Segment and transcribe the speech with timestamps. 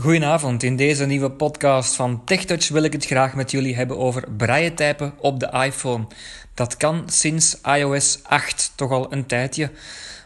[0.00, 0.62] Goedenavond.
[0.62, 4.74] In deze nieuwe podcast van TechTouch wil ik het graag met jullie hebben over braille
[4.74, 6.06] typen op de iPhone.
[6.54, 9.70] Dat kan sinds iOS 8 toch al een tijdje.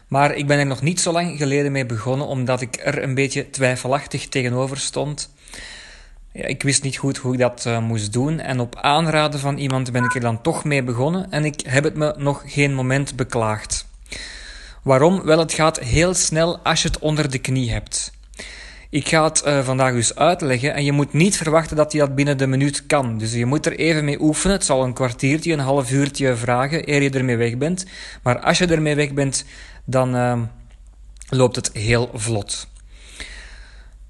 [0.07, 3.13] Maar ik ben er nog niet zo lang geleden mee begonnen, omdat ik er een
[3.13, 5.29] beetje twijfelachtig tegenover stond.
[6.31, 9.57] Ja, ik wist niet goed hoe ik dat uh, moest doen en op aanraden van
[9.57, 12.73] iemand ben ik er dan toch mee begonnen en ik heb het me nog geen
[12.73, 13.87] moment beklaagd.
[14.81, 15.21] Waarom?
[15.23, 18.17] Wel, het gaat heel snel als je het onder de knie hebt.
[18.91, 22.15] Ik ga het uh, vandaag dus uitleggen en je moet niet verwachten dat je dat
[22.15, 23.17] binnen de minuut kan.
[23.17, 24.55] Dus je moet er even mee oefenen.
[24.55, 27.85] Het zal een kwartiertje, een half uurtje vragen eer je ermee weg bent.
[28.23, 29.45] Maar als je ermee weg bent,
[29.85, 30.41] dan uh,
[31.29, 32.67] loopt het heel vlot.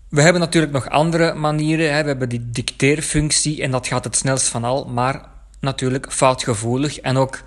[0.10, 1.94] We hebben natuurlijk nog andere manieren.
[1.94, 2.02] Hè.
[2.02, 5.22] We hebben die dicteerfunctie en dat gaat het snelst van al, maar
[5.60, 7.42] natuurlijk foutgevoelig en ook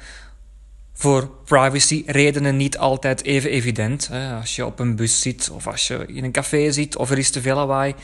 [0.93, 4.11] voor privacy redenen niet altijd even evident.
[4.41, 7.19] Als je op een bus zit of als je in een café zit of er
[7.19, 7.95] is te veel lawaai.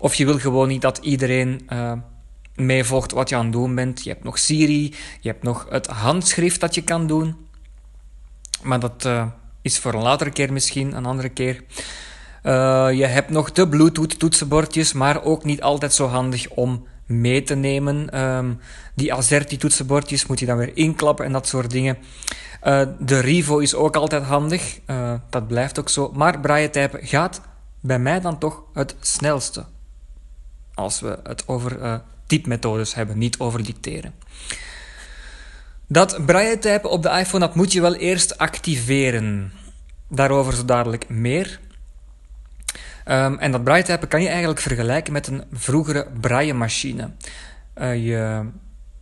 [0.00, 1.92] Of je wil gewoon niet dat iedereen uh,
[2.54, 4.04] meevolgt wat je aan het doen bent.
[4.04, 7.36] Je hebt nog Siri, je hebt nog het handschrift dat je kan doen.
[8.62, 9.26] Maar dat uh,
[9.62, 11.62] is voor een latere keer misschien, een andere keer.
[12.42, 17.42] Uh, je hebt nog de Bluetooth toetsenbordjes, maar ook niet altijd zo handig om mee
[17.42, 18.20] te nemen.
[18.20, 18.60] Um,
[18.94, 21.98] die Azerty toetsenbordjes moet je dan weer inklappen en dat soort dingen.
[22.64, 26.12] Uh, de Rivo is ook altijd handig, uh, dat blijft ook zo.
[26.14, 27.40] Maar braille typen gaat
[27.80, 29.64] bij mij dan toch het snelste.
[30.74, 31.94] Als we het over uh,
[32.26, 34.14] typmethodes hebben, niet over dicteren.
[35.86, 39.52] Dat braille typen op de iPhone dat moet je wel eerst activeren.
[40.08, 41.60] Daarover zo dadelijk meer.
[43.10, 47.10] Um, en dat braille typen kan je eigenlijk vergelijken met een vroegere braille machine.
[47.76, 48.44] Uh, je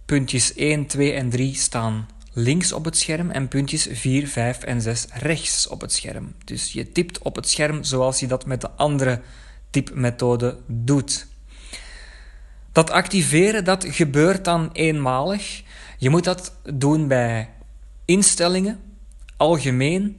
[0.04, 4.80] puntjes 1, 2 en 3 staan links op het scherm en puntjes 4, 5 en
[4.80, 6.34] 6 rechts op het scherm.
[6.44, 9.20] Dus je typt op het scherm zoals je dat met de andere
[9.70, 11.26] typmethode doet.
[12.72, 15.62] Dat activeren dat gebeurt dan eenmalig.
[15.98, 17.50] Je moet dat doen bij
[18.04, 18.80] instellingen,
[19.36, 20.18] algemeen,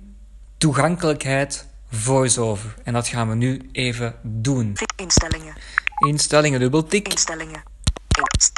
[0.57, 2.73] toegankelijkheid, voiceover.
[2.83, 4.77] En dat gaan we nu even doen.
[4.95, 5.53] Instellingen.
[6.07, 7.07] Instellingen, dubbeltik.
[7.07, 7.63] Instellingen.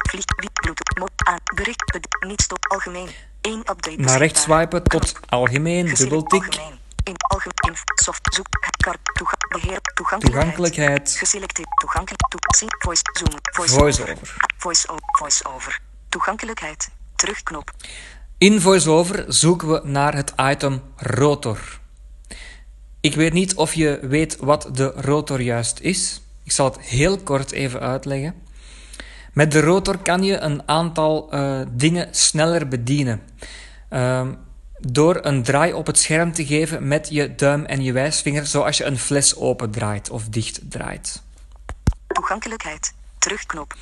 [0.09, 3.09] Vlieg, Bluetooth, mod, aan, bericht, niet stop, algemeen.
[3.41, 3.95] 1 update.
[3.95, 6.45] Naar rechts swipen tot algemeen, dubbeltik.
[6.45, 6.78] Algemeen.
[7.03, 8.47] In algemeen, soft, zoek,
[8.78, 10.56] kar, toega, beheer, toegankelijkheid.
[10.56, 11.16] Toegankelijkheid.
[11.18, 14.35] Geselecteerd, toegankelijk, toe, zien, voice, zoom, voice, Voice-over.
[14.57, 14.88] Voice,
[15.18, 15.79] voice over.
[16.09, 17.72] Toegankelijkheid, terugknop.
[18.38, 21.78] In VoiceOver zoeken we naar het item rotor.
[23.01, 26.21] Ik weet niet of je weet wat de rotor juist is.
[26.43, 28.35] Ik zal het heel kort even uitleggen.
[29.33, 33.21] Met de rotor kan je een aantal uh, dingen sneller bedienen.
[33.89, 34.27] Uh,
[34.79, 38.77] door een draai op het scherm te geven met je duim en je wijsvinger, zoals
[38.77, 41.21] je een fles open draait of dicht draait.
[42.07, 43.75] Toegankelijkheid, terugknop.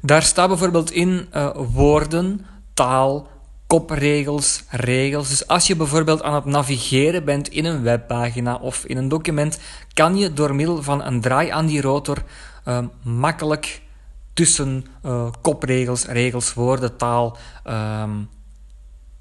[0.00, 3.28] Daar staat bijvoorbeeld in uh, woorden, taal,
[3.66, 5.28] kopregels, regels.
[5.28, 9.58] Dus als je bijvoorbeeld aan het navigeren bent in een webpagina of in een document,
[9.92, 12.22] kan je door middel van een draai aan die rotor
[12.64, 13.82] uh, makkelijk
[14.34, 18.28] tussen uh, kopregels, regels, woorden, taal, um,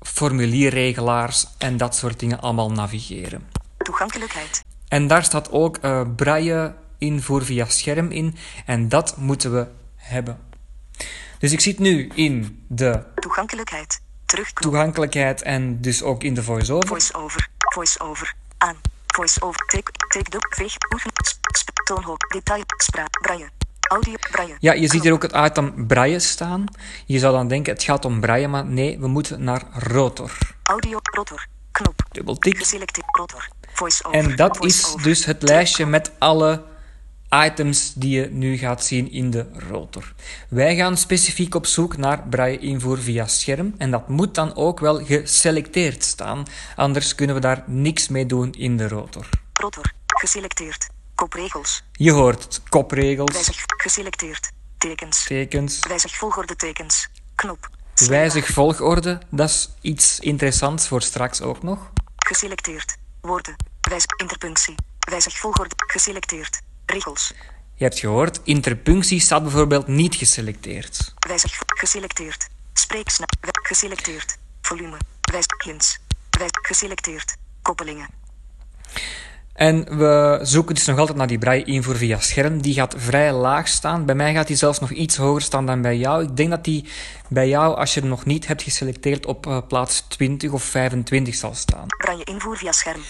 [0.02, 3.48] formulierregelaars en dat soort dingen allemaal navigeren.
[3.78, 4.64] Toegankelijkheid.
[4.88, 8.36] En daar staat ook uh, braille invoer via scherm in
[8.66, 10.38] en dat moeten we hebben.
[11.40, 14.72] Dus ik zit nu in de Toegankelijkheid, terugknop.
[14.72, 16.88] toegankelijkheid en dus ook in de voice-over.
[16.88, 18.76] Voice-over, voice-over, aan.
[19.06, 20.30] Voice-over, take, take
[21.32, 23.50] sp, sp, toonhoog, detail, spraak, braille.
[23.80, 24.56] Audio, braille.
[24.60, 26.66] Ja, je ziet hier ook het item braille staan.
[27.06, 30.38] Je zou dan denken het gaat om braille, maar nee, we moeten naar rotor.
[30.64, 32.02] Audio, rotor, knop.
[32.12, 32.58] Dubbeltik.
[32.58, 33.48] Geselecteerd, rotor.
[33.74, 34.20] Voice-over.
[34.20, 36.64] En dat is dus het lijstje met alle
[37.30, 40.14] items die je nu gaat zien in de rotor.
[40.50, 44.80] Wij gaan specifiek op zoek naar braille invoer via scherm en dat moet dan ook
[44.80, 46.44] wel geselecteerd staan,
[46.76, 49.30] anders kunnen we daar niks mee doen in de rotor.
[49.54, 50.88] Rotor, geselecteerd.
[51.16, 51.84] Kopregels.
[51.92, 54.52] Je hoort het, kopregels, Wijzig, geselecteerd.
[54.78, 55.24] Tekens.
[55.24, 57.10] tekens, Wijzig volgorde tekens.
[57.36, 57.70] Knop.
[58.08, 61.92] wijzig volgorde, dat is iets interessants voor straks ook nog.
[62.16, 62.98] Geselecteerd.
[63.22, 63.56] Woorden.
[63.82, 64.76] Wijzig interpunctie.
[65.00, 65.76] Wijzig volgorde.
[65.76, 66.62] Geselecteerd.
[66.86, 67.34] Regels.
[67.74, 71.14] Je hebt gehoord, interpunctie staat bijvoorbeeld niet geselecteerd.
[71.28, 72.48] Wijzig geselecteerd.
[72.74, 73.30] Spreeksnap.
[73.42, 74.38] Wij- Geselecteerd.
[74.62, 74.98] Volume.
[75.32, 76.00] Wijzig hints.
[76.30, 77.36] Wijzig geselecteerd.
[77.62, 78.08] Koppelingen.
[79.54, 82.62] En we zoeken dus nog altijd naar die braille invoer via scherm.
[82.62, 84.06] Die gaat vrij laag staan.
[84.06, 86.24] Bij mij gaat die zelfs nog iets hoger staan dan bij jou.
[86.24, 86.86] Ik denk dat die
[87.30, 91.36] bij jou, als je hem nog niet hebt geselecteerd, op uh, plaats 20 of 25
[91.36, 91.86] zal staan.
[91.98, 93.02] Braille invoer via scherm.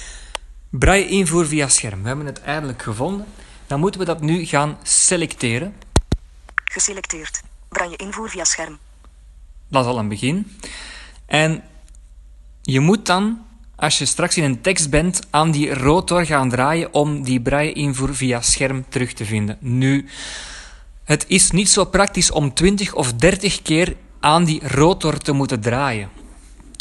[0.70, 2.02] Braille invoer via scherm.
[2.02, 3.26] We hebben het eindelijk gevonden.
[3.68, 5.76] Dan moeten we dat nu gaan selecteren.
[6.64, 7.42] Geselecteerd.
[7.70, 8.78] Braille invoer via scherm.
[9.68, 10.58] Dat is al een begin.
[11.26, 11.64] En
[12.62, 13.46] je moet dan,
[13.76, 18.16] als je straks in een tekst bent, aan die rotor gaan draaien om die braille-invoer
[18.16, 19.58] via scherm terug te vinden.
[19.60, 20.10] Nu,
[21.04, 25.62] het is niet zo praktisch om 20 of 30 keer aan die rotor te moeten
[25.62, 26.10] draaien.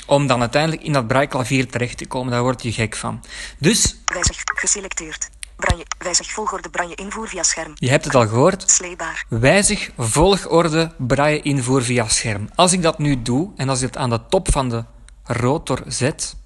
[0.07, 2.33] Om dan uiteindelijk in dat braille-klavier terecht te komen.
[2.33, 3.25] Daar word je gek van.
[3.59, 4.37] Dus, Wijzig.
[4.45, 5.31] Geselecteerd.
[5.57, 5.85] Braille.
[5.99, 7.73] Wijzig volgorde braille invoer via scherm.
[7.75, 9.25] je hebt het al gehoord, Sleebaar.
[9.29, 12.49] Wijzig volgorde braille invoer via scherm.
[12.55, 14.85] Als ik dat nu doe en als ik het aan de top van de
[15.25, 16.37] rotor zet,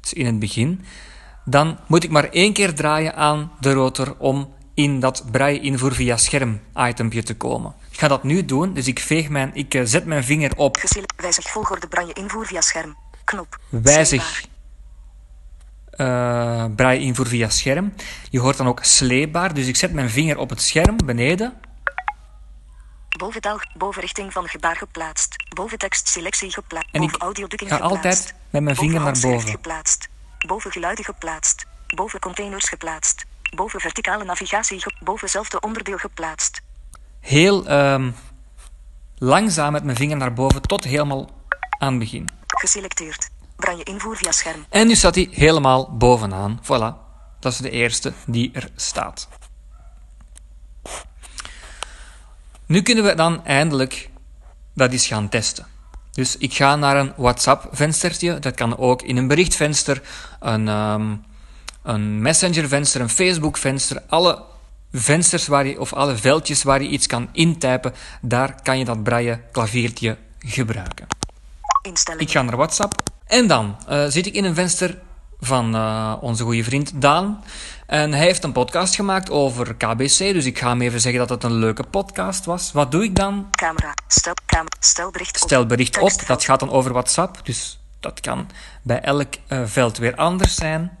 [0.00, 0.84] dus in het begin,
[1.44, 5.92] dan moet ik maar één keer draaien aan de rotor om in dat braille invoer
[5.92, 7.74] via scherm itempje te komen.
[7.90, 10.76] Ik ga dat nu doen, dus ik, veeg mijn, ik eh, zet mijn vinger op
[11.16, 12.96] wijzig volgorde braille invoer via scherm.
[13.24, 13.58] Knop.
[13.68, 14.55] wijzig Sleebaar.
[15.96, 17.94] Eh braille invoer via scherm.
[18.30, 21.54] Je hoort dan ook sleebaar, dus ik zet mijn vinger op het scherm beneden.
[23.18, 25.36] Boven taal, boven richting van gebaar geplaatst.
[25.54, 26.88] Boven tekst selectie geplaatst.
[26.92, 28.06] En ik Boven audiodukking ga geplaatst.
[28.06, 29.48] altijd met mijn vinger naar boven.
[29.50, 30.08] geplaatst.
[30.46, 31.66] Boven geluiden geplaatst.
[31.86, 33.24] Boven containers geplaatst.
[33.54, 36.60] Boven verticale navigatie boven zelfde onderdeel geplaatst.
[37.20, 38.10] Heel ehm,
[39.18, 41.30] langzaam met mijn vinger naar boven tot helemaal
[41.78, 42.28] aan het begin.
[42.46, 43.28] Geselecteerd.
[43.56, 44.64] Braille invoer via scherm.
[44.68, 46.60] En nu staat hij helemaal bovenaan.
[46.62, 47.04] Voilà.
[47.40, 49.28] Dat is de eerste die er staat.
[52.66, 54.10] Nu kunnen we dan eindelijk
[54.74, 55.66] dat eens gaan testen.
[56.12, 58.38] Dus ik ga naar een WhatsApp-venstertje.
[58.38, 60.02] Dat kan ook in een berichtvenster,
[60.40, 61.16] een, ehm,
[61.82, 64.02] een Messenger-venster, een Facebook-venster.
[64.08, 64.42] Alle
[64.92, 69.02] vensters waar je, of alle veldjes waar je iets kan intypen, daar kan je dat
[69.02, 71.06] braille klaviertje gebruiken.
[72.18, 73.15] Ik ga naar WhatsApp.
[73.26, 74.98] En dan eh, zit ik in een venster
[75.40, 77.44] van eh, onze goede vriend Daan.
[77.86, 80.18] En hij heeft een podcast gemaakt over KBC.
[80.18, 82.72] Dus ik ga hem even zeggen dat het een leuke podcast was.
[82.72, 83.48] Wat doe ik dan?
[83.50, 83.94] Camera.
[84.08, 85.48] Stel, cam, stel bericht op.
[85.48, 86.26] Stel bericht op.
[86.26, 87.40] Dat gaat dan over WhatsApp.
[87.44, 88.50] Dus dat kan
[88.82, 90.98] bij elk eh, veld weer anders zijn.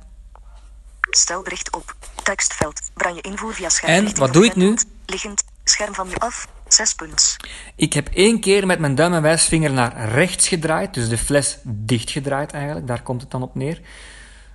[1.10, 1.94] Stel bericht op.
[2.22, 2.80] Tekstveld.
[2.94, 4.06] Braille invoer via scherm.
[4.06, 4.76] En, wat doe ik nu?
[5.06, 5.44] Liggend.
[5.64, 6.48] Scherm van nu af.
[6.68, 7.36] Zes punts.
[7.76, 10.94] Ik heb één keer met mijn duim en wijsvinger naar rechts gedraaid.
[10.94, 12.86] Dus de fles dichtgedraaid eigenlijk.
[12.86, 13.80] Daar komt het dan op neer.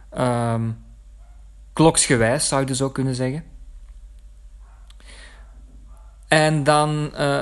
[0.09, 0.69] Ehm,
[1.73, 3.43] kloksgewijs zou je dus ook kunnen zeggen.
[6.27, 7.41] En dan eh,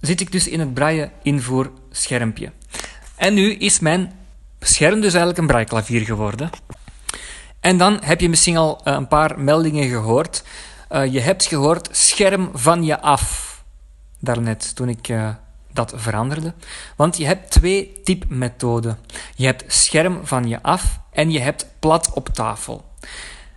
[0.00, 2.52] zit ik dus in het braille invoer schermpje.
[3.16, 4.12] En nu is mijn
[4.60, 6.50] scherm dus eigenlijk een brailleklavier geworden.
[7.60, 10.44] En dan heb je misschien al eh, een paar meldingen gehoord.
[10.88, 13.51] Eh, je hebt gehoord scherm van je af.
[14.22, 15.28] Daarnet, toen ik eh,
[15.72, 16.54] dat veranderde.
[16.96, 18.98] Want je hebt twee typmethoden.
[19.34, 22.84] Je hebt scherm van je af en je hebt plat op tafel.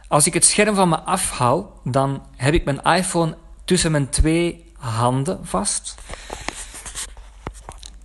[0.07, 4.71] Als ik het scherm van me afhoud, dan heb ik mijn iPhone tussen mijn twee
[4.77, 5.95] handen vast.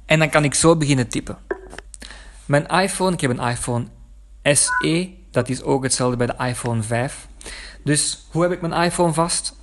[0.07, 1.39] En dan kan ik zo beginnen typen.
[2.47, 3.87] Mijn iPhone, ik heb een iPhone
[4.43, 7.29] SE, dat is ook hetzelfde bij de iPhone 5.
[7.85, 9.60] Dus hoe heb ik mijn iPhone vast?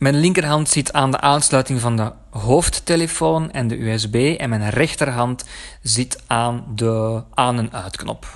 [0.00, 5.44] Mijn linkerhand zit aan de aansluiting van de hoofdtelefoon en de USB en mijn rechterhand
[5.82, 8.26] zit aan de aan- en uitknop.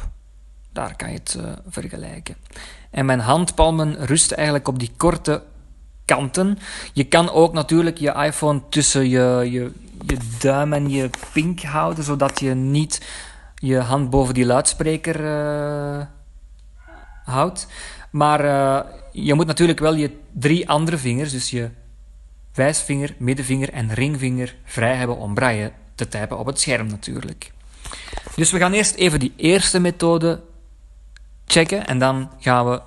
[0.72, 2.36] Daar kan je het eh, vergelijken.
[2.90, 5.42] En mijn handpalmen rusten eigenlijk op die korte
[6.04, 6.58] kanten.
[6.92, 9.72] Je kan ook natuurlijk je iPhone tussen je, je,
[10.06, 13.06] je duim en je pink houden, zodat je niet
[13.54, 16.06] je hand boven die luidspreker eh,
[17.24, 17.66] houdt.
[18.10, 21.70] Maar eh, je moet natuurlijk wel je drie andere vingers, dus je
[22.54, 27.52] wijsvinger, middenvinger en ringvinger, vrij hebben om braille te typen op het scherm natuurlijk.
[28.36, 30.42] Dus we gaan eerst even die eerste methode
[31.46, 32.80] checken en dan gaan we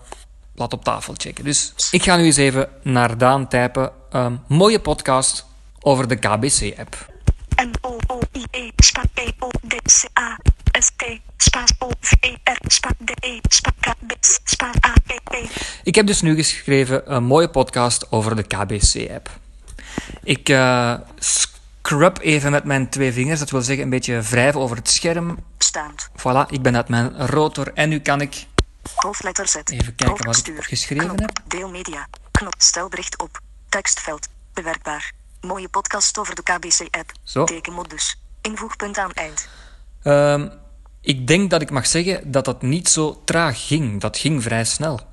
[0.56, 1.44] plat op tafel checken.
[1.44, 3.92] Dus ik ga nu eens even naar Daan typen.
[4.10, 5.46] Ehm, mooie podcast
[5.80, 7.16] over de KBC-app.
[7.56, 10.38] M-O-O-I-E, spa E-O-D-C-A,
[10.80, 11.04] S-T,
[11.38, 15.07] spaas O-V-E-R, spa D-E, spa K-B, spa A-E-E.
[15.88, 19.30] Ik heb dus nu geschreven een mooie podcast over de KBC-app.
[20.24, 24.78] Ik eh, scrub even met mijn twee vingers, dat wil zeggen een beetje wrijven over
[24.78, 25.38] het scherm.
[25.58, 26.10] Staand.
[26.10, 28.46] Voilà, ik ben uit mijn rotor en nu kan ik
[28.96, 29.56] Hoofdletter Z.
[29.56, 31.20] Even kijken wat ik geschreven Knop.
[31.20, 31.40] heb.
[31.48, 32.08] Deel media.
[32.32, 32.56] Knop.
[32.58, 33.40] Stel bericht op.
[33.70, 34.28] Tekstveld.
[34.54, 35.12] Bewerkbaar.
[35.42, 37.12] Mooie podcast over de KBC-app.
[37.24, 37.44] Zo.
[37.44, 38.20] Tekenmodus.
[38.42, 39.48] Invoegpunt aan eind.
[40.04, 40.48] Ehm,
[41.02, 44.02] ik denk dat ik mag zeggen dat dat niet zo traag ging.
[44.02, 45.07] Dat ging vrij snel.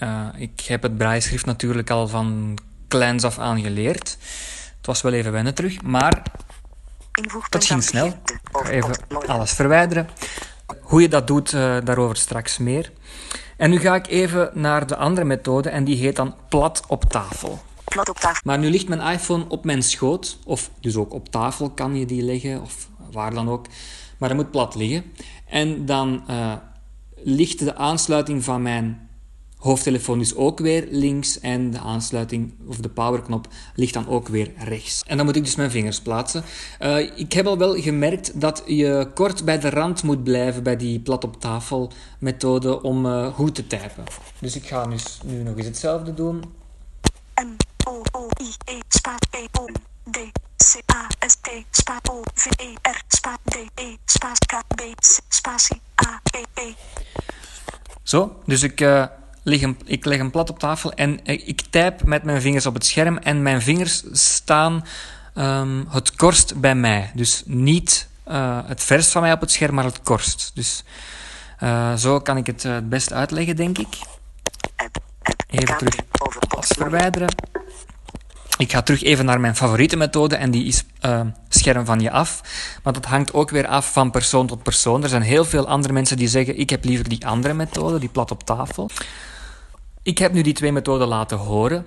[0.00, 4.18] Eh, ik heb het braaischrift natuurlijk al van kleins af aan geleerd.
[4.76, 6.22] Het was wel even wennen terug, maar
[7.48, 8.06] dat ging snel.
[8.06, 10.08] Ik ga even alles verwijderen.
[10.80, 12.92] Hoe je dat doet, eh, daarover straks meer.
[13.56, 17.04] En nu ga ik even naar de andere methode en die heet dan plat op
[17.04, 17.62] tafel.
[17.84, 18.40] Plat op tafel.
[18.44, 22.06] Maar nu ligt mijn iPhone op mijn schoot, of dus ook op tafel kan je
[22.06, 23.66] die leggen, of waar dan ook.
[24.18, 25.12] Maar dat moet plat liggen.
[25.46, 26.52] En dan uh,
[27.16, 29.09] ligt de aansluiting van mijn
[29.60, 34.52] hoofdtelefoon dus ook weer links en de aansluiting of de powerknop ligt dan ook weer
[34.56, 35.02] rechts.
[35.06, 36.44] En dan moet ik dus mijn vingers plaatsen.
[36.80, 40.76] Uh, ik heb al wel gemerkt dat je kort bij de rand moet blijven bij
[40.76, 44.04] die plat op tafel methode om uh, goed te typen.
[44.38, 46.44] Dus ik ga dus nu nog eens hetzelfde doen.
[47.34, 48.78] M O O I E
[49.30, 49.64] E O
[50.10, 50.18] D
[50.56, 51.48] C A S T
[52.10, 53.02] O V E R
[53.44, 53.96] D E
[54.46, 54.80] K B
[55.28, 56.74] spatie A E E.
[58.02, 59.04] Zo, dus ik uh,
[59.42, 62.74] leg hem, ik leg hem plat op tafel en ik type met mijn vingers op
[62.74, 64.84] het scherm en mijn vingers staan
[65.34, 67.10] um, het korst bij mij.
[67.14, 70.50] Dus niet uh, het verst van mij op het scherm, maar het korst.
[70.54, 70.84] Dus
[71.62, 73.98] uh, zo kan ik het het best uitleggen, denk ik.
[75.46, 75.94] Even terug
[76.48, 77.28] alles verwijderen.
[78.58, 81.20] Ik ga terug even naar mijn favoriete methode en die is uh,
[81.60, 82.40] scherm van je af.
[82.82, 85.02] Maar dat hangt ook weer af van persoon tot persoon.
[85.02, 88.08] Er zijn heel veel andere mensen die zeggen ik heb liever die andere methode, die
[88.08, 88.90] plat op tafel.
[90.02, 91.86] Ik heb nu die twee methoden laten horen.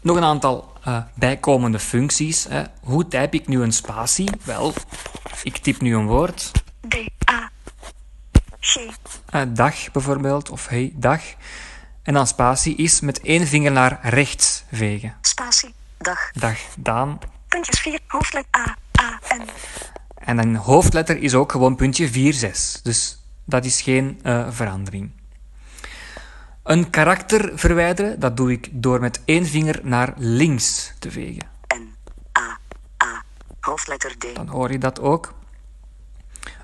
[0.00, 2.46] Nog een aantal uh, bijkomende functies.
[2.48, 2.62] Hè.
[2.80, 4.30] Hoe typ ik nu een spatie?
[4.44, 4.72] Wel,
[5.42, 6.50] ik typ nu een woord.
[6.88, 6.94] D
[7.30, 7.50] A
[8.60, 8.76] G.
[8.76, 11.20] Uh, dag bijvoorbeeld, of hey, dag.
[12.02, 15.14] En dan spatie is met één vinger naar rechts vegen.
[15.20, 15.74] Spatie.
[15.98, 16.30] Dag.
[16.32, 16.58] Dag.
[16.76, 17.18] Daan.
[17.64, 18.00] Puntjes 4.
[18.06, 18.76] Hoofdletter A.
[19.00, 19.20] A.
[19.36, 19.48] N.
[20.14, 22.80] En een hoofdletter is ook gewoon puntje 4, 6.
[22.82, 25.10] Dus dat is geen uh, verandering.
[26.62, 31.48] Een karakter verwijderen, dat doe ik door met één vinger naar links te vegen.
[31.74, 31.94] N.
[32.38, 32.58] A.
[33.04, 33.24] A.
[33.60, 34.34] Hoofdletter D.
[34.34, 35.34] Dan hoor je dat ook.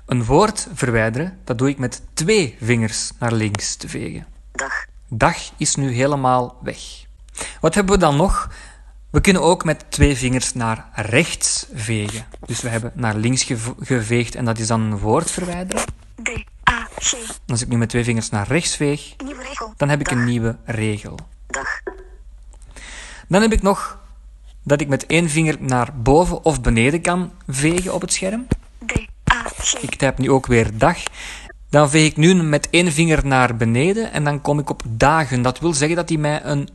[0.05, 4.27] Een woord verwijderen, dat doe ik met twee vingers naar links te vegen.
[4.51, 4.85] Dag.
[5.07, 6.79] Dag is nu helemaal weg.
[7.59, 8.49] Wat hebben we dan nog?
[9.11, 12.25] We kunnen ook met twee vingers naar rechts vegen.
[12.45, 13.43] Dus we hebben naar links
[13.79, 15.83] geveegd en dat is dan een woord verwijderen.
[16.23, 16.29] D,
[16.69, 17.15] A, G.
[17.47, 19.15] Als ik nu met twee vingers naar rechts veeg,
[19.77, 20.17] dan heb ik Dag.
[20.17, 21.19] een nieuwe regel.
[21.47, 21.81] Dag.
[23.27, 23.99] Dan heb ik nog
[24.63, 28.47] dat ik met één vinger naar boven of beneden kan vegen op het scherm.
[28.85, 28.91] D,
[29.31, 29.73] A, G.
[29.73, 30.97] Ik typ nu ook weer dag.
[31.69, 35.41] Dan veeg ik nu met één vinger naar beneden en dan kom ik op dagen.
[35.41, 36.69] Dat wil zeggen dat hij mij een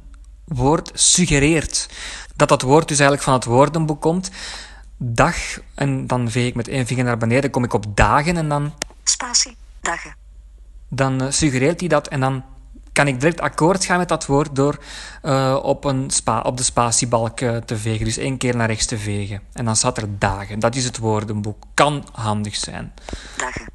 [0.46, 1.88] woord suggereert.
[2.36, 4.30] Dat dat woord dus eigenlijk van het woordenboek komt.
[4.96, 5.36] Dag,
[5.74, 8.72] en dan veeg ik met één vinger naar beneden, kom ik op dagen en dan,
[9.04, 9.56] Spatie.
[9.80, 10.14] Dagen.
[10.88, 12.44] dan uh, suggereert hij dat en dan
[12.92, 14.78] kan ik direct akkoord gaan met dat woord door
[15.22, 18.04] uh, op, een spa, op de spatiebalk uh, te vegen.
[18.04, 19.40] Dus één keer naar rechts te vegen.
[19.52, 20.58] En dan staat er dagen.
[20.58, 21.64] Dat is het woordenboek.
[21.74, 22.92] Kan handig zijn.
[23.36, 23.66] Dagen.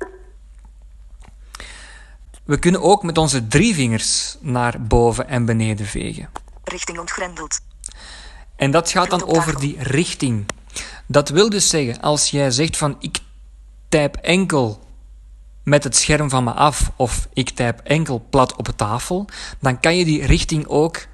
[2.44, 6.30] We kunnen ook met onze drie vingers naar boven en beneden vegen.
[6.64, 7.60] Richting ontgrendeld.
[8.56, 10.46] En dat gaat dan over die richting.
[11.06, 13.20] Dat wil dus zeggen, als jij zegt van ik
[13.90, 14.80] typ enkel
[15.64, 19.26] met het scherm van me af of ik typ enkel plat op tafel,
[19.60, 21.08] dan kan je die richting ook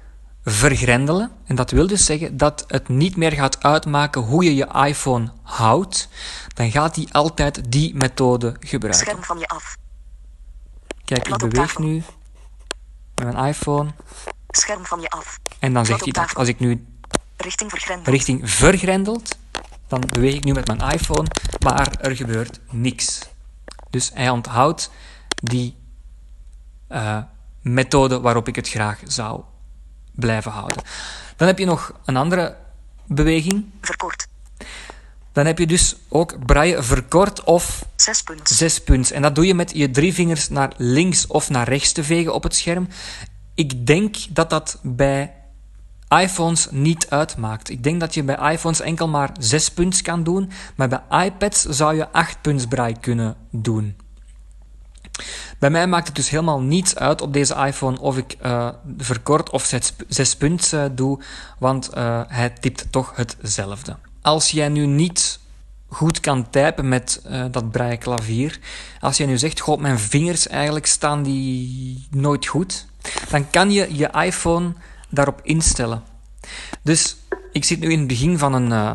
[0.44, 1.30] vergrendelen.
[1.44, 5.32] En dat wil dus zeggen dat het niet meer gaat uitmaken hoe je je iPhone
[5.42, 6.08] houdt.
[6.54, 9.06] Dan gaat hij altijd die methode gebruiken.
[9.06, 9.76] Scherm van je af.
[11.04, 12.02] Kijk, ik beweeg nu
[13.14, 13.90] met mijn iPhone
[14.48, 15.38] Scherm van je af.
[15.58, 16.34] en dan zegt hij dat.
[16.34, 16.86] Als ik nu
[17.36, 18.08] Richting vergrendeld.
[18.08, 19.36] richting vergrendeld,
[19.88, 21.28] dan beweeg ik nu met mijn iPhone,
[21.64, 23.20] maar er gebeurt niks.
[23.90, 24.90] Dus hij onthoudt
[25.28, 25.76] die
[26.88, 27.18] eh,
[27.62, 29.40] methode waarop ik het graag zou
[30.12, 30.82] blijven houden.
[31.36, 32.56] Dan heb je nog een andere
[33.06, 33.64] beweging.
[33.80, 34.26] Verkort.
[35.32, 38.48] Dan heb je dus ook braille verkort of Zes punt.
[38.48, 39.10] zes punts.
[39.10, 42.34] En dat doe je met je drie vingers naar links of naar rechts te vegen
[42.34, 42.88] op het scherm.
[43.58, 45.34] Ik denk dat dat bij
[46.08, 47.70] iPhones niet uitmaakt.
[47.70, 51.62] Ik denk dat je bij iPhones enkel maar zes punts kan doen, maar bij iPads
[51.62, 53.96] zou je acht punts braille kunnen doen.
[55.58, 59.50] Bij mij maakt het dus helemaal niets uit op deze iPhone of ik eh, verkort
[59.50, 61.22] of zes, zes punts eh, doe,
[61.58, 63.96] want eh, hij typt toch hetzelfde.
[64.22, 65.40] Als jij nu niet
[65.88, 68.58] goed kan typen met dat braille klavier,
[69.00, 72.86] als jij nu zegt, goh, mijn vingers eigenlijk staan die nooit goed,
[73.30, 74.72] dan kan je je iPhone
[75.08, 76.02] daarop instellen.
[76.82, 77.16] Dus
[77.52, 78.92] ik zit nu in het begin van een, eh,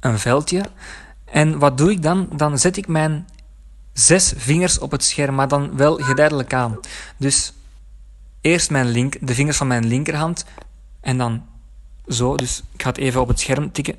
[0.00, 0.64] een veldje.
[1.24, 2.28] En wat doe ik dan?
[2.32, 3.28] Dan zet ik mijn
[3.92, 6.78] zes vingers op het scherm, maar dan wel geleidelijk aan.
[7.16, 7.52] Dus
[8.40, 10.44] eerst mijn link, de vingers van mijn linkerhand
[11.00, 11.42] en dan
[12.08, 12.36] zo.
[12.36, 13.96] Dus ik ga het even op het scherm tikken.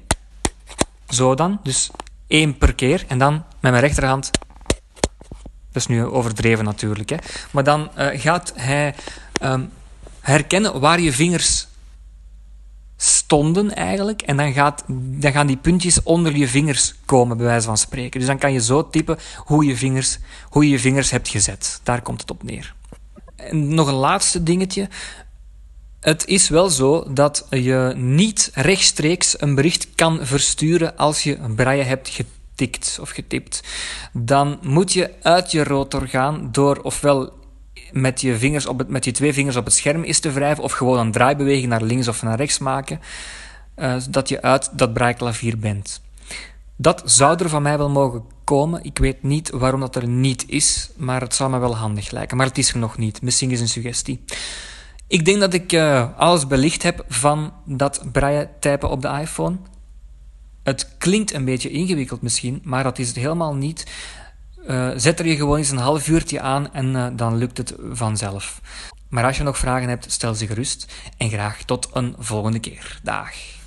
[1.10, 1.60] Zo dan.
[1.64, 1.90] Dus
[2.28, 3.06] één per keer.
[3.08, 4.32] En dan met mijn rechterhand
[5.72, 7.10] Dat is nu overdreven natuurlijk.
[7.10, 7.18] Hè.
[7.52, 8.96] Maar dan uh, gaat hij
[9.44, 9.70] um,
[10.20, 11.68] herkennen waar je vingers
[13.02, 14.22] stonden eigenlijk.
[14.22, 18.20] En dan, gaat, dan gaan die puntjes onder je vingers komen, bij wijze van spreken.
[18.20, 20.18] Dus dan kan je zo typen hoe je vingers,
[20.50, 21.80] hoe je, je vingers hebt gezet.
[21.84, 22.74] Daar komt het op neer.
[23.36, 24.90] En nog een laatste dingetje.
[26.00, 31.56] Het is wel zo dat je niet rechtstreeks een bericht kan versturen als je een
[31.56, 33.64] braille hebt getikt of getipt.
[34.14, 37.39] Dan moet je uit je rotor gaan door ofwel
[37.92, 40.64] met je, vingers op het, met je twee vingers op het scherm is te wrijven
[40.64, 43.00] of gewoon een draaibeweging naar links of naar rechts maken,
[43.76, 46.02] uh, zodat je uit dat braaiklavier bent.
[46.76, 48.84] Dat zou er van mij wel mogen komen.
[48.84, 52.38] Ik weet niet waarom dat er niet is, maar het zou me wel handig lijken.
[52.38, 53.22] Maar het is er nog niet.
[53.22, 54.24] Misschien is een suggestie.
[55.08, 59.58] Ik denk dat ik uh, alles belicht heb van dat braille typen op de iPhone.
[60.64, 63.86] Het klinkt een beetje ingewikkeld misschien, maar dat is het helemaal niet.
[64.70, 67.74] Uh, zet er je gewoon eens een half uurtje aan en uh, dan lukt het
[67.92, 68.62] vanzelf.
[69.10, 73.00] Maar als je nog vragen hebt, stel ze gerust en graag tot een volgende keer.
[73.04, 73.59] Dag.